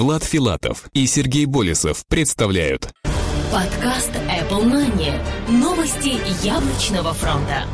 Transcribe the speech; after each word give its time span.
Влад 0.00 0.24
Филатов 0.24 0.88
и 0.94 1.06
Сергей 1.06 1.44
Болесов 1.44 2.06
представляют 2.08 2.88
Подкаст 3.52 4.10
Apple 4.30 4.64
Money. 4.64 5.12
Новости 5.46 6.14
яблочного 6.42 7.12
фронта. 7.12 7.66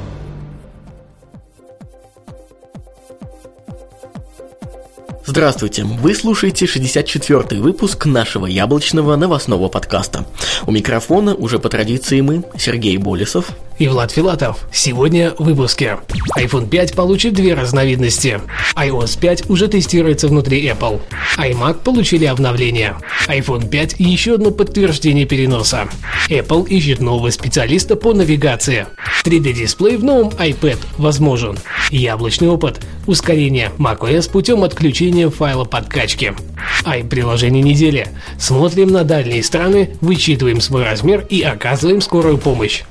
Здравствуйте! 5.24 5.84
Вы 5.84 6.16
слушаете 6.16 6.64
64-й 6.64 7.60
выпуск 7.60 8.06
нашего 8.06 8.46
яблочного 8.46 9.14
новостного 9.14 9.68
подкаста. 9.68 10.26
У 10.66 10.72
микрофона 10.72 11.36
уже 11.36 11.60
по 11.60 11.68
традиции 11.68 12.20
мы, 12.22 12.42
Сергей 12.58 12.96
Болесов 12.96 13.52
и 13.78 13.88
Влад 13.88 14.10
Филатов. 14.10 14.66
Сегодня 14.72 15.32
в 15.38 15.44
выпуске. 15.44 15.98
iPhone 16.36 16.68
5 16.68 16.94
получит 16.94 17.34
две 17.34 17.54
разновидности. 17.54 18.40
iOS 18.74 19.18
5 19.18 19.50
уже 19.50 19.68
тестируется 19.68 20.28
внутри 20.28 20.64
Apple. 20.66 21.00
iMac 21.38 21.82
получили 21.82 22.24
обновление. 22.24 22.96
iPhone 23.28 23.68
5 23.68 23.96
еще 23.98 24.34
одно 24.34 24.50
подтверждение 24.50 25.26
переноса. 25.26 25.88
Apple 26.28 26.68
ищет 26.68 27.00
нового 27.00 27.30
специалиста 27.30 27.96
по 27.96 28.12
навигации. 28.12 28.86
3D-дисплей 29.24 29.96
в 29.96 30.04
новом 30.04 30.28
iPad 30.28 30.78
возможен. 30.98 31.58
Яблочный 31.90 32.48
опыт. 32.48 32.80
Ускорение 33.06 33.72
macOS 33.78 34.30
путем 34.30 34.64
отключения 34.64 35.28
файла 35.30 35.64
подкачки. 35.64 36.34
i-приложение 36.84 37.62
недели. 37.62 38.08
Смотрим 38.38 38.88
на 38.88 39.04
дальние 39.04 39.42
страны, 39.42 39.96
вычитываем 40.00 40.60
свой 40.60 40.84
размер 40.84 41.26
и 41.28 41.42
оказываем 41.42 42.00
скорую 42.00 42.38
помощь. 42.38 42.82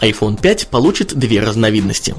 iPhone 0.00 0.40
5 0.40 0.68
получит 0.68 1.14
две 1.14 1.40
разновидности. 1.40 2.14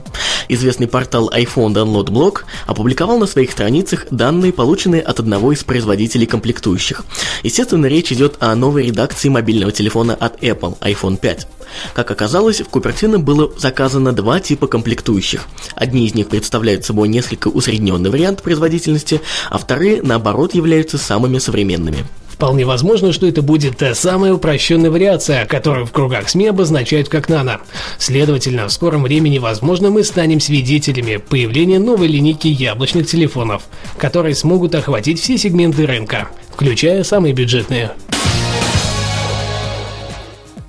Известный 0.50 0.88
портал 0.88 1.32
iPhone 1.34 1.74
Download 1.74 2.06
Blog 2.06 2.42
опубликовал 2.68 3.18
на 3.18 3.26
своих 3.26 3.52
страницах 3.52 4.08
данные, 4.12 4.54
полученные 4.54 5.02
от 5.02 5.20
одного 5.20 5.52
из 5.52 5.64
производителей 5.64 6.26
комплектующих. 6.26 7.04
Естественно, 7.44 7.86
речь 7.86 8.12
идет 8.12 8.36
о 8.40 8.56
новой 8.56 8.88
редакции 8.88 9.30
мобильного 9.30 9.72
телефона 9.72 10.14
от 10.14 10.42
Apple 10.44 10.78
iPhone 10.80 11.18
5. 11.18 11.48
Как 11.94 12.12
оказалось, 12.12 12.62
в 12.62 12.68
Купертино 12.68 13.20
было 13.20 13.52
заказано 13.58 14.12
два 14.12 14.40
типа 14.40 14.68
комплектующих. 14.68 15.48
Одни 15.76 16.06
из 16.06 16.16
них 16.16 16.28
представляют 16.28 16.86
собой 16.86 17.08
несколько 17.08 17.48
усредненный 17.48 18.10
вариант 18.10 18.42
производительности, 18.42 19.22
а 19.50 19.58
вторые, 19.58 20.02
наоборот, 20.02 20.54
являются 20.54 20.98
самыми 20.98 21.38
современными. 21.38 22.06
Вполне 22.42 22.66
возможно, 22.66 23.14
что 23.14 23.28
это 23.28 23.44
будет 23.44 23.78
та 23.78 23.94
самая 23.94 24.34
упрощенная 24.34 24.90
вариация, 24.90 25.46
которую 25.46 25.86
в 25.86 25.92
кругах 25.92 26.28
СМИ 26.28 26.48
обозначают 26.48 27.08
как 27.08 27.30
нано. 27.30 27.62
Следовательно, 28.00 28.68
в 28.68 28.72
скором 28.72 29.04
времени, 29.04 29.38
возможно, 29.38 29.92
мы 29.92 30.04
станем 30.04 30.40
свидетелями 30.40 31.18
появления 31.18 31.78
новой 31.78 32.08
линейки 32.08 32.48
яблочных 32.48 33.06
телефонов, 33.06 33.62
которые 34.00 34.34
смогут 34.34 34.74
охватить 34.74 35.22
все 35.22 35.38
сегменты 35.38 35.86
рынка, 35.86 36.30
включая 36.52 37.04
самые 37.04 37.36
бюджетные 37.36 37.92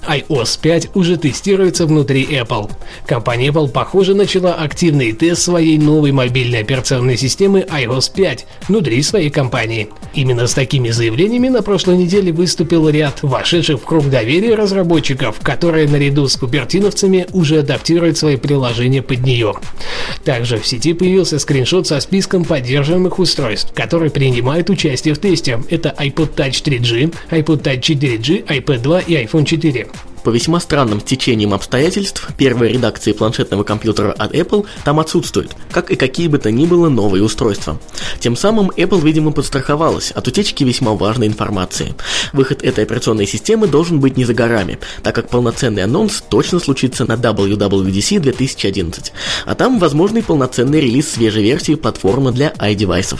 iOS 0.08 0.58
5 0.61 0.91
уже 0.95 1.17
тестируется 1.17 1.86
внутри 1.86 2.25
Apple. 2.25 2.70
Компания 3.06 3.48
Apple, 3.48 3.69
похоже, 3.69 4.14
начала 4.14 4.55
активный 4.55 5.12
тест 5.12 5.42
своей 5.42 5.78
новой 5.78 6.12
мобильной 6.12 6.61
операционной 6.61 7.17
системы 7.17 7.61
iOS 7.61 8.12
5 8.14 8.47
внутри 8.69 9.03
своей 9.03 9.30
компании. 9.30 9.89
Именно 10.14 10.47
с 10.47 10.55
такими 10.55 10.91
заявлениями 10.91 11.48
на 11.48 11.62
прошлой 11.62 11.97
неделе 11.97 12.33
выступил 12.33 12.89
ряд 12.89 13.23
вошедших 13.23 13.80
в 13.80 13.84
круг 13.84 14.11
доверия 14.11 14.55
разработчиков, 14.55 15.41
которые 15.41 15.89
наряду 15.89 16.28
с 16.28 16.36
купертиновцами 16.36 17.27
уже 17.33 17.61
адаптируют 17.61 18.19
свои 18.19 18.36
приложения 18.36 19.03
под 19.03 19.20
нее. 19.20 19.55
Также 20.25 20.58
в 20.58 20.67
сети 20.67 20.92
появился 20.92 21.39
скриншот 21.39 21.86
со 21.86 22.00
списком 22.00 22.45
поддерживаемых 22.45 23.19
устройств, 23.19 23.73
которые 23.73 24.11
принимают 24.11 24.69
участие 24.70 25.14
в 25.14 25.19
тесте. 25.19 25.61
Это 25.70 25.95
iPod 25.98 26.34
Touch 26.34 26.62
3G, 26.62 27.14
iPod 27.30 27.62
Touch 27.62 27.80
4G, 27.80 28.45
iPad 28.47 28.78
2 28.78 29.00
и 29.00 29.24
iPhone 29.24 29.45
4. 29.45 29.86
По 30.25 30.30
весьма 30.30 30.61
странным 30.61 31.01
течениям 31.01 31.53
обстоятельств, 31.53 32.29
первая 32.36 32.70
редакция 32.70 33.13
планшетного 33.13 33.64
компьютера 33.64 34.13
от 34.13 34.33
Apple 34.35 34.67
там 34.85 35.01
отсутствует, 35.01 35.51
как 35.73 35.91
и 35.91 35.97
какие 35.97 36.29
бы 36.29 36.39
то 36.39 36.51
ни 36.53 36.64
было 36.64 36.89
новые 36.89 37.25
устройства. 37.25 37.80
Тем 38.20 38.36
самым 38.36 38.70
Apple, 38.70 39.01
видимо, 39.01 39.33
подстраховалась 39.33 40.13
от 40.13 40.29
утечки 40.29 40.63
весьма 40.63 40.92
важной 40.92 41.27
информации. 41.27 41.95
Выход 42.33 42.63
этой 42.63 42.85
операционной 42.85 43.27
системы 43.27 43.67
должен 43.67 43.98
быть 43.98 44.17
не 44.17 44.25
за 44.25 44.35
горами, 44.35 44.79
так 45.02 45.14
как 45.14 45.29
полноценный 45.29 45.83
анонс 45.83 46.23
точно 46.29 46.61
случится 46.61 47.05
на 47.05 47.14
WWDC 47.14 48.20
2011, 48.20 49.13
а 49.45 49.55
там 49.57 49.81
возможный 49.81 50.23
полноценный 50.23 50.81
релиз 50.81 51.11
свежей 51.11 51.42
версии 51.42 51.75
платформы 51.75 52.31
для 52.31 52.51
iDevices 52.52 53.19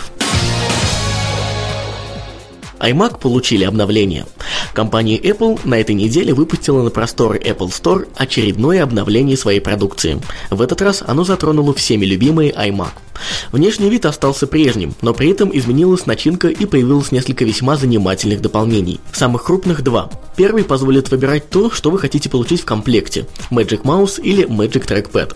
iMac 2.82 3.20
получили 3.20 3.65
обновление. 3.65 4.26
Компания 4.75 5.19
Apple 5.19 5.60
на 5.65 5.81
этой 5.81 5.94
неделе 5.94 6.34
выпустила 6.34 6.82
на 6.82 6.91
просторы 6.91 7.38
Apple 7.38 7.69
Store 7.69 8.09
очередное 8.16 8.82
обновление 8.82 9.37
своей 9.37 9.60
продукции. 9.60 10.20
В 10.50 10.60
этот 10.60 10.82
раз 10.82 11.03
оно 11.06 11.25
затронуло 11.25 11.72
всеми 11.75 12.04
любимый 12.04 12.50
iMac. 12.50 12.91
Внешний 13.53 13.91
вид 13.91 14.06
остался 14.06 14.47
прежним, 14.47 14.94
но 15.00 15.15
при 15.15 15.31
этом 15.31 15.56
изменилась 15.56 16.06
начинка 16.06 16.48
и 16.48 16.66
появилось 16.66 17.12
несколько 17.12 17.44
весьма 17.44 17.76
занимательных 17.76 18.41
дополнений. 18.41 19.00
Самых 19.12 19.44
крупных 19.44 19.82
два. 19.82 20.10
Первый 20.37 20.64
позволит 20.64 21.10
выбирать 21.10 21.49
то, 21.50 21.70
что 21.70 21.91
вы 21.91 21.99
хотите 21.99 22.28
получить 22.28 22.62
в 22.62 22.64
комплекте– 22.64 23.26
Magic 23.50 23.82
Mouse 23.82 24.20
или 24.20 24.47
Magic 24.47 24.87
Trackpad. 24.87 25.34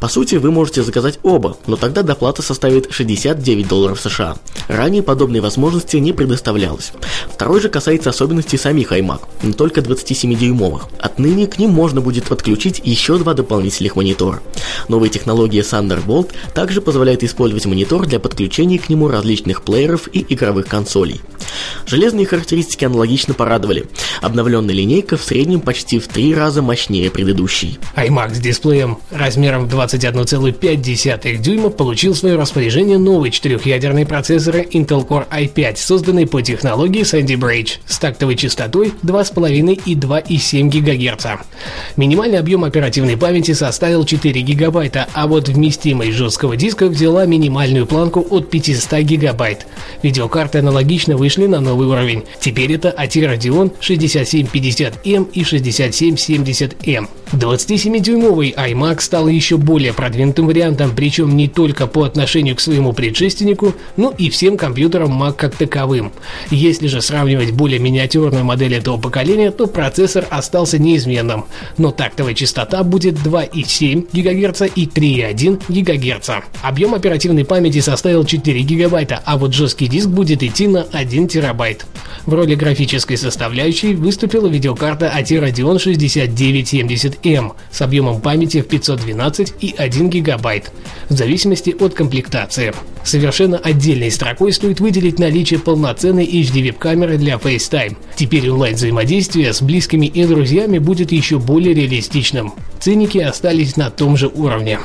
По 0.00 0.08
сути, 0.08 0.36
вы 0.36 0.50
можете 0.50 0.82
заказать 0.82 1.18
оба, 1.22 1.56
но 1.66 1.76
тогда 1.76 2.02
доплата 2.02 2.42
составит 2.42 2.92
69 2.92 3.66
долларов 3.66 4.00
США. 4.00 4.36
Ранее 4.68 5.02
подобной 5.02 5.40
возможности 5.40 5.96
не 5.96 6.12
предоставлялось. 6.12 6.83
Второй 7.28 7.60
же 7.60 7.68
касается 7.68 8.10
особенностей 8.10 8.58
самих 8.58 8.92
iMac, 8.92 9.20
не 9.42 9.52
только 9.52 9.80
27-дюймовых. 9.80 10.82
Отныне 10.98 11.46
к 11.46 11.58
ним 11.58 11.70
можно 11.70 12.00
будет 12.00 12.24
подключить 12.24 12.80
еще 12.84 13.18
два 13.18 13.34
дополнительных 13.34 13.96
монитора. 13.96 14.40
Новая 14.88 15.08
технология 15.08 15.60
Thunderbolt 15.60 16.32
также 16.54 16.80
позволяет 16.80 17.24
использовать 17.24 17.66
монитор 17.66 18.06
для 18.06 18.20
подключения 18.20 18.78
к 18.78 18.88
нему 18.88 19.08
различных 19.08 19.62
плееров 19.62 20.08
и 20.12 20.24
игровых 20.28 20.66
консолей. 20.66 21.20
Железные 21.86 22.26
характеристики 22.26 22.84
аналогично 22.84 23.34
порадовали. 23.34 23.86
Обновленная 24.22 24.74
линейка 24.74 25.16
в 25.16 25.22
среднем 25.22 25.60
почти 25.60 25.98
в 25.98 26.08
три 26.08 26.34
раза 26.34 26.62
мощнее 26.62 27.10
предыдущей. 27.10 27.78
iMac 27.96 28.34
с 28.34 28.38
дисплеем 28.38 28.98
размером 29.10 29.68
в 29.68 29.74
21,5 29.74 31.36
дюйма 31.38 31.70
получил 31.70 32.14
в 32.14 32.18
свое 32.18 32.36
распоряжение 32.36 32.98
новый 32.98 33.30
четырехъядерный 33.30 34.06
процессор 34.06 34.56
Intel 34.56 35.06
Core 35.06 35.26
i5, 35.28 35.76
созданный 35.76 36.26
по 36.26 36.42
технологии 36.42 36.73
Sandy 36.74 37.36
Bridge 37.38 37.78
с 37.86 37.98
тактовой 37.98 38.36
частотой 38.36 38.92
2,5 39.02 39.80
и 39.86 39.94
2,7 39.94 40.68
ГГц. 40.68 41.26
Минимальный 41.96 42.38
объем 42.38 42.64
оперативной 42.64 43.16
памяти 43.16 43.52
составил 43.52 44.04
4 44.04 44.42
ГБ, 44.42 45.06
а 45.12 45.26
вот 45.26 45.48
вместимость 45.48 46.12
жесткого 46.12 46.56
диска 46.56 46.86
взяла 46.86 47.26
минимальную 47.26 47.86
планку 47.86 48.26
от 48.28 48.50
500 48.50 49.02
ГБ. 49.02 49.58
Видеокарты 50.02 50.58
аналогично 50.58 51.16
вышли 51.16 51.46
на 51.46 51.60
новый 51.60 51.86
уровень. 51.86 52.24
Теперь 52.40 52.72
это 52.72 52.94
ATI 52.96 53.36
Radeon 53.36 53.72
6750M 53.80 55.30
и 55.32 55.42
6770M. 55.42 57.08
27-дюймовый 57.32 58.54
iMac 58.56 59.00
стал 59.00 59.28
еще 59.28 59.56
более 59.56 59.92
продвинутым 59.92 60.46
вариантом, 60.46 60.92
причем 60.94 61.36
не 61.36 61.48
только 61.48 61.86
по 61.86 62.04
отношению 62.04 62.56
к 62.56 62.60
своему 62.60 62.92
предшественнику, 62.92 63.74
но 63.96 64.14
и 64.16 64.30
всем 64.30 64.56
компьютерам 64.56 65.22
Mac 65.22 65.34
как 65.34 65.56
таковым. 65.56 66.12
Если 66.64 66.86
же 66.86 67.02
сравнивать 67.02 67.50
более 67.50 67.78
миниатюрную 67.78 68.42
модель 68.42 68.74
этого 68.74 68.96
поколения, 68.96 69.50
то 69.50 69.66
процессор 69.66 70.26
остался 70.30 70.78
неизменным, 70.78 71.44
но 71.76 71.90
тактовая 71.90 72.32
частота 72.32 72.82
будет 72.82 73.16
2,7 73.16 74.08
ГГц 74.10 74.62
и 74.74 74.86
3,1 74.86 75.60
ГГц. 75.68 76.30
Объем 76.62 76.94
оперативной 76.94 77.44
памяти 77.44 77.80
составил 77.80 78.24
4 78.24 78.62
ГБ, 78.62 79.20
а 79.26 79.36
вот 79.36 79.52
жесткий 79.52 79.88
диск 79.88 80.08
будет 80.08 80.42
идти 80.42 80.66
на 80.66 80.86
1 80.90 81.28
терабайт. 81.28 81.84
В 82.24 82.32
роли 82.32 82.54
графической 82.54 83.18
составляющей 83.18 83.94
выступила 83.94 84.46
видеокарта 84.46 85.12
AT 85.14 85.38
Radeon 85.38 85.76
6970M 85.76 87.52
с 87.70 87.82
объемом 87.82 88.22
памяти 88.22 88.62
в 88.62 88.68
512 88.68 89.52
и 89.60 89.74
1 89.76 90.08
гигабайт, 90.08 90.72
в 91.10 91.12
зависимости 91.14 91.76
от 91.78 91.92
комплектации. 91.92 92.72
Совершенно 93.04 93.58
отдельной 93.58 94.10
строкой 94.10 94.52
стоит 94.52 94.80
выделить 94.80 95.18
наличие 95.18 95.60
полноценной 95.60 96.24
HD 96.24 96.62
веб-камеры 96.62 97.18
для 97.18 97.34
FaceTime. 97.34 97.96
Теперь 98.16 98.50
онлайн-взаимодействие 98.50 99.52
с 99.52 99.60
близкими 99.60 100.06
и 100.06 100.24
друзьями 100.24 100.78
будет 100.78 101.12
еще 101.12 101.38
более 101.38 101.74
реалистичным. 101.74 102.54
Ценники 102.80 103.18
остались 103.18 103.76
на 103.76 103.90
том 103.90 104.16
же 104.16 104.28
уровне. 104.28 104.80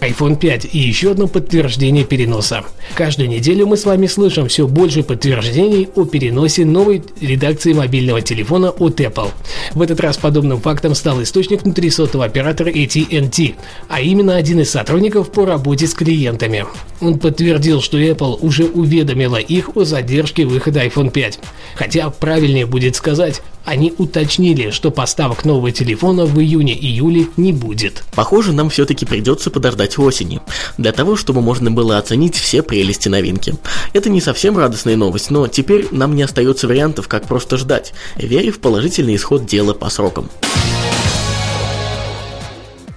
iPhone 0.00 0.36
5 0.36 0.68
и 0.72 0.78
еще 0.78 1.12
одно 1.12 1.26
подтверждение 1.26 2.04
переноса. 2.04 2.64
Каждую 2.94 3.28
неделю 3.28 3.66
мы 3.66 3.76
с 3.76 3.84
вами 3.84 4.06
слышим 4.06 4.48
все 4.48 4.66
больше 4.66 5.02
подтверждений 5.02 5.88
о 5.94 6.04
переносе 6.04 6.64
новой 6.64 7.02
редакции 7.20 7.72
мобильного 7.72 8.22
телефона 8.22 8.70
от 8.70 9.00
Apple. 9.00 9.30
В 9.72 9.82
этот 9.82 10.00
раз 10.00 10.16
подобным 10.16 10.60
фактом 10.60 10.94
стал 10.94 11.22
источник 11.22 11.62
внутри 11.62 11.90
сотового 11.90 12.26
оператора 12.26 12.70
AT&T, 12.70 13.54
а 13.88 14.00
именно 14.00 14.36
один 14.36 14.60
из 14.60 14.70
сотрудников 14.70 15.30
по 15.30 15.44
работе 15.44 15.86
с 15.86 15.94
клиентами. 15.94 16.64
Он 17.00 17.18
подтвердил, 17.18 17.80
что 17.80 17.98
Apple 17.98 18.38
уже 18.40 18.64
уведомила 18.64 19.36
их 19.36 19.76
о 19.76 19.84
задержке 19.84 20.44
выхода 20.44 20.84
iPhone 20.84 21.10
5. 21.10 21.38
Хотя 21.74 22.10
правильнее 22.10 22.66
будет 22.66 22.96
сказать, 22.96 23.42
они 23.64 23.92
уточнили, 23.98 24.70
что 24.70 24.90
поставок 24.90 25.44
нового 25.44 25.70
телефона 25.72 26.24
в 26.26 26.38
июне-июле 26.38 27.26
не 27.36 27.52
будет. 27.52 28.04
Похоже, 28.14 28.52
нам 28.52 28.70
все-таки 28.70 29.06
придется 29.06 29.50
подождать 29.50 29.98
осени, 29.98 30.40
для 30.78 30.92
того, 30.92 31.16
чтобы 31.16 31.40
можно 31.40 31.70
было 31.70 31.98
оценить 31.98 32.36
все 32.36 32.62
прелести 32.62 33.08
новинки. 33.08 33.54
Это 33.92 34.10
не 34.10 34.20
совсем 34.20 34.56
радостная 34.58 34.96
новость, 34.96 35.30
но 35.30 35.46
теперь 35.48 35.88
нам 35.90 36.16
не 36.16 36.22
остается 36.22 36.66
вариантов, 36.66 37.08
как 37.08 37.26
просто 37.26 37.56
ждать, 37.56 37.92
веря 38.16 38.52
в 38.52 38.58
положительный 38.58 39.16
исход 39.16 39.46
дела 39.46 39.74
по 39.74 39.90
срокам. 39.90 40.28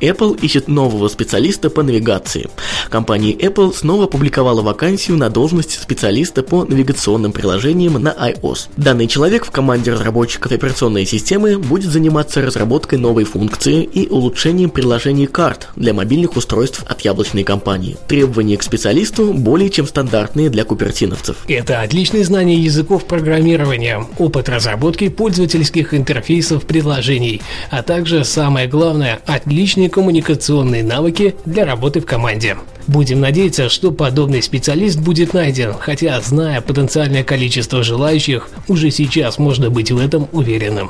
Apple 0.04 0.40
ищет 0.42 0.68
нового 0.68 1.08
специалиста 1.08 1.70
по 1.70 1.82
навигации. 1.82 2.50
Компания 2.90 3.34
Apple 3.34 3.74
снова 3.74 4.06
опубликовала 4.06 4.62
вакансию 4.62 5.18
на 5.18 5.30
должность 5.30 5.82
специалиста 5.82 6.44
по 6.44 6.66
навигационным 6.66 7.32
приложениям 7.32 7.94
на 7.94 8.10
iOS. 8.10 8.68
Данный 8.76 9.08
человек 9.08 9.46
в 9.46 9.52
команде 9.52 9.94
разработчиков 9.94 10.52
операционной 10.52 11.06
системы 11.06 11.58
будет 11.58 11.90
заниматься 11.90 12.42
разработкой 12.42 13.00
новой 13.00 13.24
функции 13.24 13.84
и 13.84 14.08
улучшением 14.10 14.70
приложений 14.70 15.28
карт 15.28 15.70
для 15.76 15.94
мобильных 15.94 16.36
устройств 16.36 16.84
от 16.88 17.02
яблочной 17.02 17.44
компании. 17.44 17.98
Требования 18.08 18.58
к 18.58 18.64
специалисту 18.64 19.34
более 19.34 19.70
чем 19.70 19.88
стандартные 19.88 20.50
для 20.50 20.66
купертиновцев. 20.66 21.38
Это 21.48 21.82
отличное 21.82 22.24
знание 22.24 22.62
языков 22.62 23.06
программирования, 23.06 24.06
опыт 24.18 24.50
разработки 24.50 25.08
пользовательских 25.08 25.94
интерфейсов 25.94 26.66
приложений, 26.66 27.42
а 27.70 27.84
также, 27.84 28.26
самое 28.26 28.68
главное, 28.68 29.22
отличный 29.26 29.90
коммуникационные 29.94 30.84
навыки 30.84 31.36
для 31.46 31.66
работы 31.66 32.02
в 32.02 32.06
команде. 32.06 32.58
Будем 32.88 33.22
надеяться, 33.22 33.70
что 33.70 33.92
подобный 33.92 34.42
специалист 34.42 35.00
будет 35.00 35.34
найден, 35.34 35.74
хотя, 35.80 36.20
зная 36.20 36.62
потенциальное 36.62 37.24
количество 37.24 37.84
желающих, 37.84 38.50
уже 38.68 38.90
сейчас 38.90 39.38
можно 39.38 39.70
быть 39.70 39.92
в 39.92 40.00
этом 40.00 40.28
уверенным. 40.32 40.90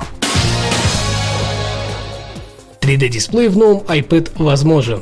3D-дисплей 2.79 3.49
в 3.49 3.57
новом 3.57 3.83
iPad 3.87 4.31
возможен. 4.35 5.01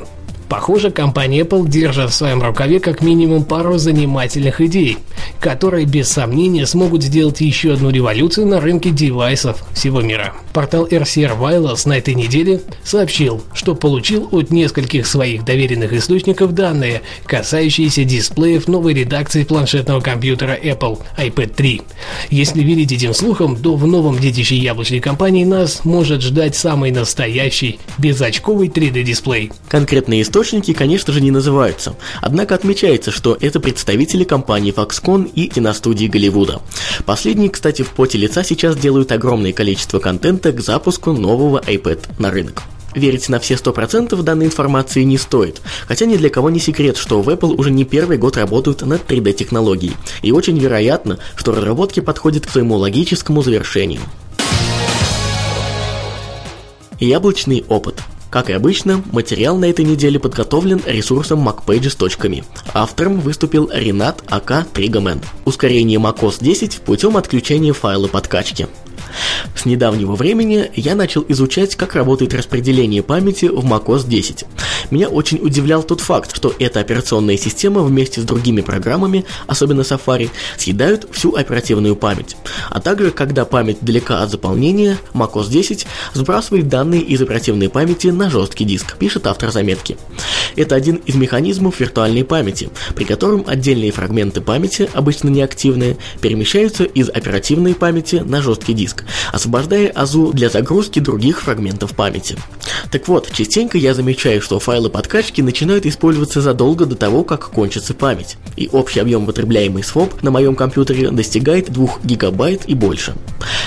Похоже, 0.52 0.90
компания 0.90 1.40
Apple 1.40 1.66
держит 1.66 2.10
в 2.10 2.14
своем 2.14 2.42
рукаве 2.42 2.78
как 2.78 3.00
минимум 3.00 3.42
пару 3.42 3.78
занимательных 3.78 4.60
идей, 4.60 4.98
которые 5.40 5.86
без 5.86 6.10
сомнения 6.10 6.66
смогут 6.66 7.02
сделать 7.02 7.40
еще 7.40 7.72
одну 7.72 7.88
революцию 7.88 8.46
на 8.46 8.60
рынке 8.60 8.90
девайсов 8.90 9.64
всего 9.72 10.02
мира. 10.02 10.34
Портал 10.52 10.86
RCR 10.86 11.38
Wireless 11.40 11.88
на 11.88 11.96
этой 11.96 12.14
неделе 12.14 12.60
сообщил, 12.84 13.42
что 13.54 13.74
получил 13.74 14.28
от 14.30 14.50
нескольких 14.50 15.06
своих 15.06 15.46
доверенных 15.46 15.94
источников 15.94 16.52
данные, 16.52 17.00
касающиеся 17.24 18.04
дисплеев 18.04 18.68
новой 18.68 18.92
редакции 18.92 19.44
планшетного 19.44 20.00
компьютера 20.00 20.54
Apple 20.54 21.00
iPad 21.16 21.54
3. 21.54 21.82
Если 22.28 22.62
верить 22.62 22.92
этим 22.92 23.14
слухам, 23.14 23.56
то 23.56 23.74
в 23.74 23.86
новом 23.86 24.18
детище 24.18 24.56
яблочной 24.56 25.00
компании 25.00 25.44
нас 25.44 25.86
может 25.86 26.20
ждать 26.20 26.54
самый 26.54 26.90
настоящий 26.90 27.80
безочковый 27.96 28.68
3D 28.68 29.02
дисплей. 29.02 29.50
Конкретные 29.70 30.20
источники 30.20 30.41
Источники, 30.42 30.72
конечно 30.72 31.12
же, 31.12 31.20
не 31.20 31.30
называются, 31.30 31.94
однако 32.20 32.56
отмечается, 32.56 33.12
что 33.12 33.38
это 33.40 33.60
представители 33.60 34.24
компании 34.24 34.74
Foxconn 34.74 35.30
и 35.32 35.46
киностудии 35.46 36.08
Голливуда. 36.08 36.60
Последние, 37.06 37.48
кстати, 37.48 37.82
в 37.82 37.90
поте 37.90 38.18
лица 38.18 38.42
сейчас 38.42 38.76
делают 38.76 39.12
огромное 39.12 39.52
количество 39.52 40.00
контента 40.00 40.50
к 40.50 40.60
запуску 40.60 41.12
нового 41.12 41.60
iPad 41.60 42.00
на 42.18 42.32
рынок. 42.32 42.64
Верить 42.96 43.28
на 43.28 43.38
все 43.38 43.54
100% 43.54 44.20
данной 44.20 44.46
информации 44.46 45.04
не 45.04 45.16
стоит, 45.16 45.62
хотя 45.86 46.06
ни 46.06 46.16
для 46.16 46.28
кого 46.28 46.50
не 46.50 46.58
секрет, 46.58 46.96
что 46.96 47.22
в 47.22 47.28
Apple 47.28 47.54
уже 47.54 47.70
не 47.70 47.84
первый 47.84 48.18
год 48.18 48.36
работают 48.36 48.82
над 48.82 49.08
3D-технологией, 49.08 49.94
и 50.22 50.32
очень 50.32 50.58
вероятно, 50.58 51.20
что 51.36 51.52
разработки 51.52 52.00
подходят 52.00 52.48
к 52.48 52.50
своему 52.50 52.78
логическому 52.78 53.44
завершению. 53.44 54.00
Яблочный 56.98 57.64
опыт– 57.68 58.00
как 58.32 58.48
и 58.48 58.54
обычно, 58.54 59.04
материал 59.12 59.58
на 59.58 59.66
этой 59.66 59.84
неделе 59.84 60.18
подготовлен 60.18 60.80
ресурсом 60.86 61.46
macpages.me. 61.46 62.44
Автором 62.72 63.20
выступил 63.20 63.70
Ренат 63.70 64.24
АК 64.26 64.66
Тригамен. 64.72 65.20
Ускорение 65.44 66.00
macOS 66.00 66.36
10 66.40 66.76
путем 66.76 67.18
отключения 67.18 67.74
файла 67.74 68.08
подкачки. 68.08 68.68
С 69.54 69.64
недавнего 69.64 70.16
времени 70.16 70.70
я 70.74 70.94
начал 70.94 71.24
изучать, 71.28 71.76
как 71.76 71.94
работает 71.94 72.34
распределение 72.34 73.02
памяти 73.02 73.46
в 73.46 73.64
macOS 73.64 74.08
10. 74.08 74.44
Меня 74.90 75.08
очень 75.08 75.38
удивлял 75.38 75.82
тот 75.82 76.00
факт, 76.00 76.34
что 76.34 76.52
эта 76.58 76.80
операционная 76.80 77.36
система 77.36 77.82
вместе 77.82 78.20
с 78.20 78.24
другими 78.24 78.60
программами, 78.60 79.24
особенно 79.46 79.82
Safari, 79.82 80.30
съедают 80.56 81.06
всю 81.12 81.34
оперативную 81.34 81.96
память. 81.96 82.36
А 82.68 82.80
также, 82.80 83.10
когда 83.10 83.44
память 83.44 83.78
далека 83.80 84.22
от 84.22 84.30
заполнения, 84.30 84.98
macOS 85.14 85.48
10 85.48 85.86
сбрасывает 86.14 86.68
данные 86.68 87.00
из 87.00 87.22
оперативной 87.22 87.68
памяти 87.68 88.08
на 88.08 88.30
жесткий 88.30 88.64
диск, 88.64 88.96
пишет 88.98 89.26
автор 89.26 89.50
заметки. 89.50 89.96
Это 90.56 90.74
один 90.74 90.96
из 90.96 91.14
механизмов 91.14 91.80
виртуальной 91.80 92.24
памяти, 92.24 92.70
при 92.94 93.04
котором 93.04 93.44
отдельные 93.46 93.92
фрагменты 93.92 94.40
памяти, 94.40 94.88
обычно 94.92 95.28
неактивные, 95.28 95.96
перемещаются 96.20 96.84
из 96.84 97.08
оперативной 97.08 97.74
памяти 97.74 98.16
на 98.16 98.42
жесткий 98.42 98.74
диск, 98.74 99.01
освобождая 99.32 99.88
АЗУ 99.88 100.32
для 100.32 100.48
загрузки 100.48 100.98
других 100.98 101.42
фрагментов 101.42 101.94
памяти. 101.94 102.36
Так 102.90 103.08
вот, 103.08 103.30
частенько 103.32 103.78
я 103.78 103.94
замечаю, 103.94 104.42
что 104.42 104.58
файлы 104.58 104.90
подкачки 104.90 105.40
начинают 105.40 105.86
использоваться 105.86 106.40
задолго 106.40 106.86
до 106.86 106.96
того, 106.96 107.24
как 107.24 107.50
кончится 107.50 107.94
память, 107.94 108.36
и 108.56 108.68
общий 108.72 109.00
объем 109.00 109.26
потребляемый 109.26 109.82
своп 109.82 110.22
на 110.22 110.30
моем 110.30 110.54
компьютере 110.54 111.10
достигает 111.10 111.72
2 111.72 111.88
гигабайт 112.04 112.64
и 112.66 112.74
больше. 112.74 113.14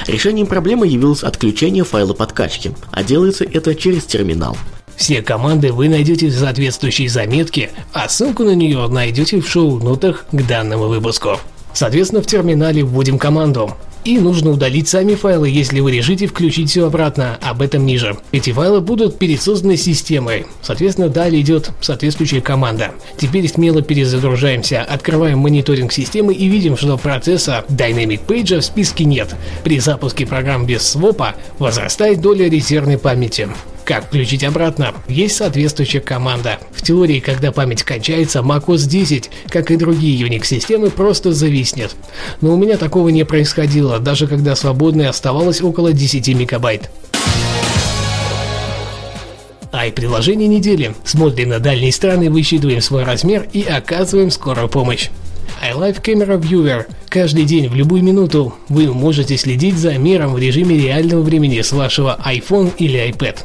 Решением 0.07 0.47
проблемы 0.47 0.87
явилось 0.87 1.23
отключение 1.23 1.83
файла 1.83 2.13
подкачки, 2.13 2.75
а 2.91 3.03
делается 3.03 3.43
это 3.43 3.75
через 3.75 4.05
терминал. 4.05 4.57
Все 4.95 5.21
команды 5.21 5.73
вы 5.73 5.89
найдете 5.89 6.27
в 6.27 6.33
соответствующей 6.33 7.07
заметке, 7.07 7.71
а 7.91 8.07
ссылку 8.07 8.43
на 8.43 8.55
нее 8.55 8.87
найдете 8.87 9.41
в 9.41 9.49
шоу-нотах 9.49 10.25
к 10.31 10.47
данному 10.47 10.87
выпуску. 10.87 11.39
Соответственно, 11.73 12.21
в 12.21 12.25
терминале 12.25 12.83
вводим 12.83 13.19
команду 13.19 13.75
и 14.05 14.19
нужно 14.19 14.51
удалить 14.51 14.87
сами 14.87 15.15
файлы, 15.15 15.49
если 15.49 15.79
вы 15.79 15.91
решите 15.91 16.27
включить 16.27 16.69
все 16.69 16.85
обратно, 16.85 17.37
об 17.41 17.61
этом 17.61 17.85
ниже. 17.85 18.15
Эти 18.31 18.53
файлы 18.53 18.79
будут 18.79 19.17
пересозданы 19.17 19.75
системой, 19.75 20.45
соответственно 20.61 21.09
далее 21.09 21.41
идет 21.41 21.71
соответствующая 21.81 22.41
команда. 22.41 22.91
Теперь 23.17 23.49
смело 23.49 23.81
перезагружаемся, 23.81 24.83
открываем 24.83 25.39
мониторинг 25.39 25.91
системы 25.91 26.33
и 26.33 26.47
видим, 26.47 26.77
что 26.77 26.97
процесса 26.97 27.65
Dynamic 27.67 28.21
Page 28.27 28.59
в 28.59 28.63
списке 28.63 29.05
нет. 29.05 29.35
При 29.63 29.79
запуске 29.79 30.25
программ 30.25 30.65
без 30.65 30.83
свопа 30.83 31.35
возрастает 31.57 32.21
доля 32.21 32.47
резервной 32.47 32.99
памяти. 32.99 33.49
Как 33.85 34.07
включить 34.07 34.43
обратно? 34.43 34.95
Есть 35.07 35.37
соответствующая 35.37 35.99
команда. 35.99 36.57
В 36.71 36.81
теории, 36.81 37.19
когда 37.19 37.51
память 37.51 37.83
кончается, 37.83 38.39
macOS 38.39 38.87
10, 38.87 39.29
как 39.47 39.69
и 39.69 39.77
другие 39.77 40.27
Unix-системы, 40.27 40.89
просто 40.89 41.33
зависнет. 41.33 41.95
Но 42.41 42.55
у 42.55 42.57
меня 42.57 42.77
такого 42.77 43.09
не 43.09 43.23
происходило, 43.23 43.99
даже 43.99 44.25
когда 44.25 44.55
свободной 44.55 45.07
оставалось 45.07 45.61
около 45.61 45.93
10 45.93 46.27
мегабайт. 46.29 46.89
Ай, 49.71 49.91
приложение 49.91 50.47
недели. 50.47 50.95
Смотрим 51.03 51.49
на 51.49 51.59
дальние 51.59 51.91
страны, 51.91 52.31
высчитываем 52.31 52.81
свой 52.81 53.03
размер 53.03 53.47
и 53.53 53.61
оказываем 53.61 54.31
скорую 54.31 54.67
помощь 54.67 55.09
iLife 55.61 56.01
Camera 56.01 56.39
Viewer. 56.39 56.85
Каждый 57.09 57.45
день, 57.45 57.69
в 57.69 57.75
любую 57.75 58.03
минуту, 58.03 58.55
вы 58.67 58.93
можете 58.93 59.37
следить 59.37 59.77
за 59.77 59.97
миром 59.97 60.33
в 60.33 60.39
режиме 60.39 60.77
реального 60.77 61.21
времени 61.21 61.61
с 61.61 61.71
вашего 61.71 62.19
iPhone 62.25 62.71
или 62.77 62.99
iPad. 63.09 63.37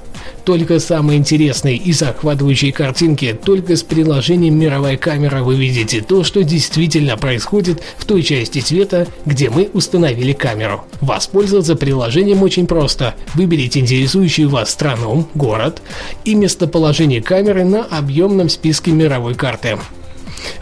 Только 0.45 0.81
самые 0.81 1.19
интересные 1.19 1.77
и 1.77 1.93
захватывающие 1.93 2.73
картинки, 2.73 3.39
только 3.45 3.77
с 3.77 3.83
приложением 3.83 4.59
мировая 4.59 4.97
камера 4.97 5.43
вы 5.43 5.57
видите 5.57 6.01
то, 6.01 6.25
что 6.25 6.43
действительно 6.43 7.17
происходит 7.17 7.83
в 7.99 8.05
той 8.05 8.23
части 8.23 8.61
света, 8.61 9.07
где 9.27 9.51
мы 9.51 9.71
установили 9.73 10.33
камеру. 10.33 10.85
Воспользоваться 11.01 11.77
приложением 11.77 12.43
очень 12.43 12.67
просто. 12.67 13.15
Выберите 13.35 13.81
интересующую 13.81 14.49
вас 14.49 14.71
страну, 14.71 15.29
город 15.35 15.83
и 16.25 16.35
местоположение 16.35 17.23
камеры 17.23 17.65
на 17.65 17.85
объемном 17.85 18.49
списке 18.49 18.91
мировой 18.91 19.35
карты. 19.35 19.79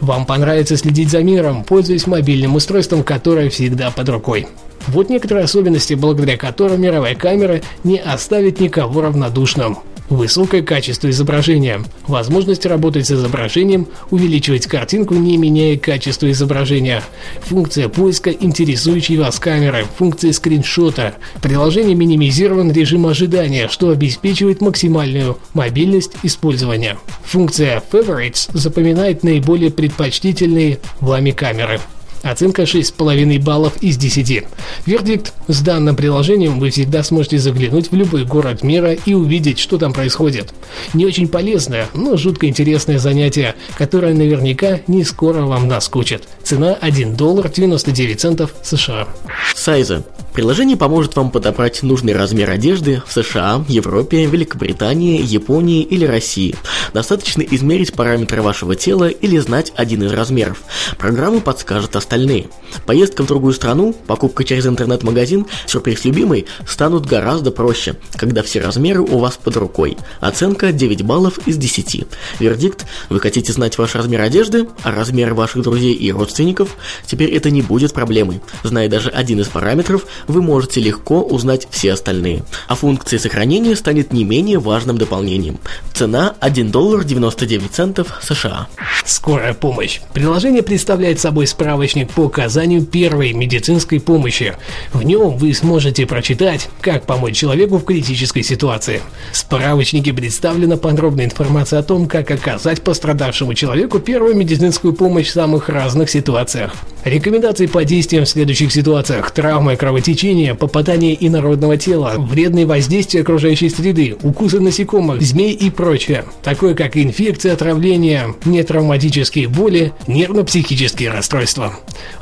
Вам 0.01 0.27
понравится 0.27 0.77
следить 0.77 1.11
за 1.11 1.23
миром, 1.23 1.65
пользуясь 1.65 2.07
мобильным 2.07 2.55
устройством, 2.55 3.03
которое 3.03 3.51
всегда 3.51 3.91
под 3.91 4.09
рукой. 4.09 4.47
Вот 4.89 5.11
некоторые 5.11 5.45
особенности, 5.45 5.95
благодаря 5.95 6.37
которым 6.37 6.81
мировая 6.81 7.15
камера 7.15 7.61
не 7.85 7.99
оставит 7.99 8.61
никого 8.61 9.03
равнодушным. 9.03 9.79
Высокое 10.09 10.63
качество 10.63 11.11
изображения. 11.11 11.83
Возможность 12.07 12.65
работать 12.65 13.07
с 13.07 13.13
изображением, 13.13 13.89
увеличивать 14.11 14.67
картинку, 14.67 15.15
не 15.15 15.37
меняя 15.37 15.77
качество 15.77 16.31
изображения. 16.31 17.03
Функция 17.43 17.89
поиска 17.89 18.31
интересующей 18.31 19.19
вас 19.19 19.39
камеры. 19.39 19.87
Функция 19.99 20.33
скриншота. 20.33 21.15
Приложение 21.43 21.95
минимизирован 21.95 22.73
режим 22.73 23.07
ожидания, 23.07 23.69
что 23.69 23.91
обеспечивает 23.91 24.63
максимальную 24.63 25.39
мобильность 25.53 26.13
использования. 26.23 26.97
Функция 27.25 27.83
Favorites 27.93 28.49
запоминает 28.55 29.23
наиболее 29.23 29.71
предпочтительные 29.71 30.79
вами 31.01 31.33
камеры. 31.33 31.81
Оценка 32.23 32.63
6,5 32.63 33.43
баллов 33.43 33.77
из 33.81 33.97
10. 33.97 34.45
Вердикт. 34.87 35.33
С 35.47 35.61
данным 35.63 35.97
приложением 35.97 36.59
вы 36.59 36.71
всегда 36.71 37.03
сможете 37.03 37.39
заглянуть 37.39 37.91
в 37.91 37.95
любой 37.95 38.25
город 38.25 38.63
мира 38.63 38.93
и 38.93 39.15
увидеть, 39.15 39.59
что 39.59 39.79
там 39.79 39.93
происходит. 39.93 40.53
Не 40.95 41.07
очень 41.07 41.29
полезное, 41.29 41.89
но 41.95 42.17
жутко 42.17 42.47
интересное 42.47 42.99
занятие, 42.99 43.55
которое 43.77 44.15
наверняка 44.15 44.81
не 44.87 45.05
скоро 45.05 45.43
вам 45.43 45.69
наскучит. 45.69 46.25
Цена 46.43 46.75
1 46.75 47.17
доллар 47.17 47.49
99 47.51 48.21
центов 48.21 48.55
США. 48.63 49.09
Сайза. 49.55 50.05
Приложение 50.39 50.77
поможет 50.77 51.17
вам 51.17 51.33
подобрать 51.33 51.83
нужный 51.83 52.15
размер 52.15 52.49
одежды 52.49 53.03
в 53.05 53.13
США, 53.13 53.65
Европе, 53.67 54.25
Великобритании, 54.27 55.21
Японии 55.21 55.83
или 55.83 56.05
России. 56.05 56.55
Достаточно 56.95 57.43
измерить 57.43 57.93
параметры 57.93 58.41
вашего 58.41 58.77
тела 58.77 59.09
или 59.09 59.37
знать 59.39 59.73
один 59.75 60.05
из 60.05 60.13
размеров. 60.13 60.63
Программа 60.97 61.41
подскажет 61.41 61.97
остальные. 61.97 62.51
Поездка 62.87 63.25
в 63.25 63.27
другую 63.27 63.53
страну, 63.53 63.97
покупка 64.07 64.45
через 64.45 64.65
интернет-магазин, 64.69 65.47
сюрприз 65.67 66.05
любимый 66.05 66.47
станут 66.69 67.07
гораздо 67.07 67.51
проще, 67.51 67.97
когда 68.13 68.45
все 68.45 68.61
размеры 68.61 69.01
у 69.01 69.19
вас 69.19 69.41
под 69.43 69.57
рукой. 69.57 69.97
Оценка 70.21 70.71
9 70.71 71.03
баллов 71.03 71.41
из 71.49 71.57
10. 71.57 72.05
Вердикт– 72.39 72.87
вы 73.09 73.19
хотите 73.19 73.53
знать 73.53 73.77
ваш 73.77 73.97
размер 73.97 74.21
одежды, 74.21 74.69
а 74.85 74.93
размер 74.93 75.35
ваших 75.35 75.63
друзей 75.63 75.95
и 75.95 76.13
родственников? 76.13 76.77
Теперь 77.07 77.35
это 77.35 77.51
не 77.51 77.63
будет 77.63 77.93
проблемой. 77.93 78.41
Зная 78.63 78.89
даже 78.89 79.11
один 79.11 79.41
из 79.41 79.49
параметров, 79.49 80.07
вы 80.29 80.43
можете 80.43 80.81
легко 80.81 81.23
узнать 81.23 81.67
все 81.71 81.93
остальные. 81.93 82.45
А 82.69 82.75
функция 82.75 83.19
сохранения 83.19 83.75
станет 83.75 84.13
не 84.13 84.25
менее 84.25 84.59
важным 84.59 84.99
дополнением. 84.99 85.59
Цена 85.95 86.35
1 86.41 86.71
доллар 86.71 87.05
99 87.05 87.73
центов 87.73 88.19
США. 88.23 88.69
Скорая 89.05 89.55
помощь. 89.55 90.01
Приложение 90.13 90.63
представляет 90.63 91.19
собой 91.19 91.47
справочник 91.47 92.11
по 92.11 92.27
оказанию 92.27 92.85
первой 92.85 93.33
медицинской 93.33 94.01
помощи. 94.01 94.55
В 94.93 95.03
нем 95.03 95.37
вы 95.37 95.55
сможете 95.55 96.07
прочитать, 96.07 96.69
как 96.81 97.07
помочь 97.07 97.37
человеку 97.37 97.79
в 97.79 97.85
критической 97.85 98.43
ситуации. 98.43 99.01
В 99.33 99.37
справочнике 99.37 100.13
представлена 100.13 100.77
подробная 100.77 101.25
информация 101.25 101.79
о 101.79 101.83
том, 101.83 102.07
как 102.07 102.31
оказать 102.31 102.83
пострадавшему 102.83 103.55
человеку 103.55 103.99
первую 103.99 104.37
медицинскую 104.37 104.93
помощь 104.93 105.29
в 105.29 105.33
самых 105.33 105.69
разных 105.69 106.11
ситуациях. 106.11 106.75
Рекомендации 107.05 107.67
по 107.67 107.85
действиям 107.85 108.25
в 108.25 108.29
следующих 108.29 108.73
ситуациях. 108.73 109.31
Травмы, 109.31 109.77
кровотечение, 110.09 110.55
попадание 110.55 111.17
инородного 111.27 111.77
тела, 111.77 112.15
вредные 112.17 112.65
воздействия 112.65 113.21
окружающей 113.21 113.69
среды, 113.69 114.17
укусы 114.23 114.59
насекомых, 114.59 115.21
змей 115.21 115.53
и 115.53 115.69
прочее. 115.69 116.25
Такое 116.43 116.75
как 116.75 116.97
инфекция, 116.97 117.53
отравление, 117.53 118.35
нетравматические 118.47 119.49
боли, 119.49 119.93
нервно-психические 120.07 121.11
расстройства. 121.11 121.75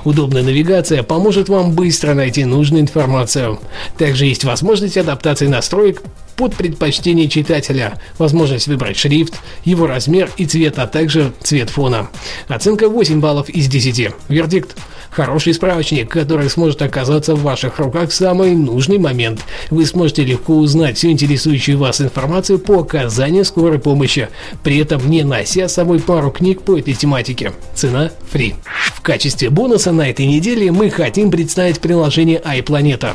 Удобная 0.04 0.42
навигация 0.42 1.04
поможет 1.04 1.48
вам 1.48 1.72
быстро 1.72 2.14
найти 2.14 2.44
нужную 2.44 2.82
информацию. 2.82 3.60
Также 3.98 4.26
есть 4.26 4.42
возможность 4.42 4.96
адаптации 4.96 5.46
настроек 5.46 6.02
под 6.36 6.54
предпочтение 6.54 7.28
читателя, 7.28 7.98
возможность 8.18 8.68
выбрать 8.68 8.96
шрифт, 8.96 9.34
его 9.64 9.86
размер 9.86 10.30
и 10.36 10.46
цвет, 10.46 10.78
а 10.78 10.86
также 10.86 11.32
цвет 11.42 11.70
фона. 11.70 12.08
Оценка 12.48 12.88
8 12.88 13.20
баллов 13.20 13.48
из 13.48 13.68
10. 13.68 14.10
Вердикт. 14.28 14.76
Хороший 15.10 15.54
справочник, 15.54 16.10
который 16.10 16.50
сможет 16.50 16.82
оказаться 16.82 17.34
в 17.34 17.42
ваших 17.42 17.78
руках 17.78 18.10
в 18.10 18.14
самый 18.14 18.54
нужный 18.54 18.98
момент. 18.98 19.40
Вы 19.70 19.86
сможете 19.86 20.24
легко 20.24 20.54
узнать 20.56 20.98
всю 20.98 21.10
интересующую 21.10 21.78
вас 21.78 22.02
информацию 22.02 22.58
по 22.58 22.80
оказанию 22.80 23.46
скорой 23.46 23.78
помощи, 23.78 24.28
при 24.62 24.76
этом 24.78 25.08
не 25.08 25.22
нося 25.22 25.68
с 25.68 25.74
собой 25.74 26.00
пару 26.00 26.30
книг 26.30 26.60
по 26.62 26.78
этой 26.78 26.92
тематике. 26.92 27.52
Цена 27.74 28.10
free. 28.30 28.54
В 28.94 29.00
качестве 29.00 29.48
бонуса 29.48 29.92
на 29.92 30.10
этой 30.10 30.26
неделе 30.26 30.70
мы 30.70 30.90
хотим 30.90 31.30
представить 31.30 31.80
приложение 31.80 32.38
iPlaneta. 32.40 33.14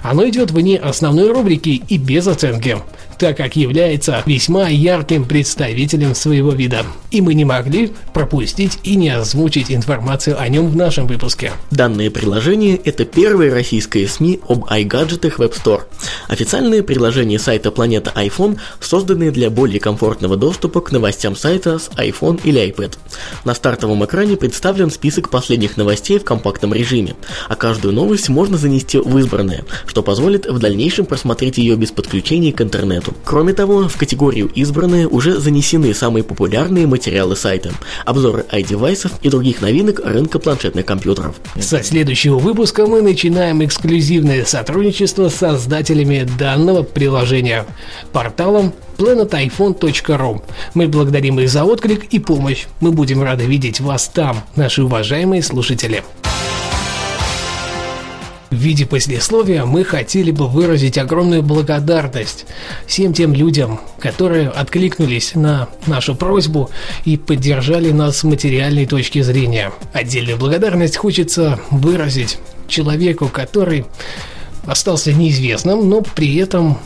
Оно 0.00 0.26
идет 0.28 0.52
вне 0.52 0.78
основной 0.78 1.32
рубрики 1.32 1.82
и 1.86 1.98
без 1.98 2.26
оценки 2.28 2.61
you. 2.66 2.82
Так 3.22 3.36
как 3.36 3.54
является 3.54 4.20
весьма 4.26 4.66
ярким 4.68 5.24
представителем 5.24 6.16
своего 6.16 6.50
вида. 6.50 6.84
И 7.12 7.20
мы 7.20 7.34
не 7.34 7.44
могли 7.44 7.92
пропустить 8.12 8.80
и 8.82 8.96
не 8.96 9.10
озвучить 9.10 9.70
информацию 9.70 10.40
о 10.40 10.48
нем 10.48 10.68
в 10.68 10.74
нашем 10.74 11.06
выпуске. 11.06 11.52
Данное 11.70 12.10
приложение– 12.10 12.74
это 12.84 13.04
первое 13.04 13.52
российское 13.52 14.08
СМИ 14.08 14.40
об 14.48 14.64
iGadgetах 14.64 15.34
в 15.34 15.40
App 15.40 15.54
Store. 15.54 15.82
Официальное 16.26 16.82
приложение 16.82 17.38
сайта 17.38 17.70
Планета 17.70 18.10
iPhone, 18.16 18.58
созданное 18.80 19.30
для 19.30 19.50
более 19.50 19.78
комфортного 19.78 20.36
доступа 20.36 20.80
к 20.80 20.90
новостям 20.90 21.36
сайта 21.36 21.78
с 21.78 21.90
iPhone 21.90 22.40
или 22.42 22.60
iPad. 22.60 22.98
На 23.44 23.54
стартовом 23.54 24.04
экране 24.04 24.36
представлен 24.36 24.90
список 24.90 25.30
последних 25.30 25.76
новостей 25.76 26.18
в 26.18 26.24
компактном 26.24 26.74
режиме, 26.74 27.14
а 27.48 27.54
каждую 27.54 27.94
новость 27.94 28.28
можно 28.28 28.56
занести 28.56 28.98
в 28.98 29.16
избранное, 29.18 29.64
что 29.86 30.02
позволит 30.02 30.46
в 30.46 30.58
дальнейшем 30.58 31.06
просмотреть 31.06 31.58
ее 31.58 31.76
без 31.76 31.92
подключения 31.92 32.52
к 32.52 32.60
интернету. 32.60 33.11
Кроме 33.24 33.52
того, 33.52 33.88
в 33.88 33.96
категорию 33.96 34.50
«Избранные» 34.54 35.08
уже 35.08 35.38
занесены 35.38 35.94
самые 35.94 36.24
популярные 36.24 36.86
материалы 36.86 37.36
сайта, 37.36 37.72
обзоры 38.04 38.44
iDevices 38.50 39.12
и 39.22 39.28
других 39.28 39.60
новинок 39.60 40.00
рынка 40.04 40.38
планшетных 40.38 40.86
компьютеров. 40.86 41.36
Со 41.60 41.82
следующего 41.82 42.38
выпуска 42.38 42.86
мы 42.86 43.02
начинаем 43.02 43.64
эксклюзивное 43.64 44.44
сотрудничество 44.44 45.28
с 45.28 45.36
создателями 45.36 46.28
данного 46.38 46.82
приложения, 46.82 47.66
порталом 48.12 48.72
planetiphone.ru. 48.98 50.42
Мы 50.74 50.88
благодарим 50.88 51.40
их 51.40 51.48
за 51.48 51.64
отклик 51.64 52.04
и 52.04 52.18
помощь. 52.18 52.66
Мы 52.80 52.92
будем 52.92 53.22
рады 53.22 53.44
видеть 53.44 53.80
вас 53.80 54.08
там, 54.08 54.42
наши 54.56 54.82
уважаемые 54.82 55.42
слушатели. 55.42 56.02
В 58.52 58.54
виде 58.54 58.84
послесловия 58.84 59.64
мы 59.64 59.82
хотели 59.82 60.30
бы 60.30 60.46
выразить 60.46 60.98
огромную 60.98 61.42
благодарность 61.42 62.44
всем 62.86 63.14
тем 63.14 63.32
людям, 63.32 63.80
которые 63.98 64.50
откликнулись 64.50 65.34
на 65.34 65.70
нашу 65.86 66.14
просьбу 66.14 66.68
и 67.06 67.16
поддержали 67.16 67.92
нас 67.92 68.18
с 68.18 68.24
материальной 68.24 68.84
точки 68.84 69.22
зрения. 69.22 69.72
Отдельную 69.94 70.36
благодарность 70.36 70.98
хочется 70.98 71.60
выразить 71.70 72.36
человеку, 72.68 73.28
который 73.28 73.86
остался 74.66 75.14
неизвестным, 75.14 75.88
но 75.88 76.02
при 76.02 76.36
этом 76.36 76.78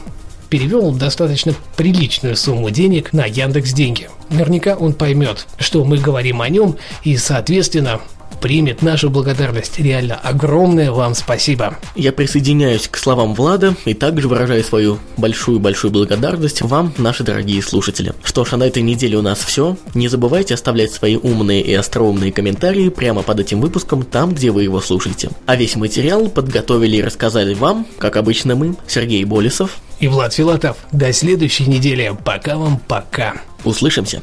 перевел 0.48 0.92
достаточно 0.92 1.52
приличную 1.76 2.36
сумму 2.36 2.70
денег 2.70 3.12
на 3.12 3.24
Яндекс 3.24 3.72
Деньги. 3.72 4.08
Наверняка 4.30 4.76
он 4.76 4.92
поймет, 4.92 5.48
что 5.58 5.84
мы 5.84 5.98
говорим 5.98 6.42
о 6.42 6.48
нем 6.48 6.76
и, 7.02 7.16
соответственно, 7.16 8.00
примет 8.40 8.82
нашу 8.82 9.10
благодарность. 9.10 9.78
Реально 9.78 10.14
огромное 10.14 10.90
вам 10.90 11.14
спасибо. 11.14 11.78
Я 11.94 12.12
присоединяюсь 12.12 12.88
к 12.88 12.96
словам 12.96 13.34
Влада 13.34 13.74
и 13.84 13.94
также 13.94 14.28
выражаю 14.28 14.62
свою 14.64 14.98
большую-большую 15.16 15.90
благодарность 15.90 16.62
вам, 16.62 16.92
наши 16.98 17.24
дорогие 17.24 17.62
слушатели. 17.62 18.14
Что 18.22 18.44
ж, 18.44 18.52
а 18.52 18.56
на 18.56 18.64
этой 18.64 18.82
неделе 18.82 19.16
у 19.16 19.22
нас 19.22 19.38
все. 19.38 19.76
Не 19.94 20.08
забывайте 20.08 20.54
оставлять 20.54 20.92
свои 20.92 21.16
умные 21.16 21.62
и 21.62 21.74
остроумные 21.74 22.32
комментарии 22.32 22.88
прямо 22.88 23.22
под 23.22 23.40
этим 23.40 23.60
выпуском, 23.60 24.02
там, 24.02 24.34
где 24.34 24.50
вы 24.50 24.62
его 24.62 24.80
слушаете. 24.80 25.30
А 25.46 25.56
весь 25.56 25.76
материал 25.76 26.28
подготовили 26.28 26.96
и 26.96 27.02
рассказали 27.02 27.54
вам, 27.54 27.86
как 27.98 28.16
обычно 28.16 28.54
мы, 28.54 28.76
Сергей 28.86 29.24
Болесов 29.24 29.78
и 30.00 30.08
Влад 30.08 30.34
Филатов. 30.34 30.76
До 30.92 31.12
следующей 31.12 31.66
недели. 31.66 32.16
Пока 32.24 32.56
вам 32.56 32.78
пока. 32.78 33.34
Услышимся. 33.64 34.22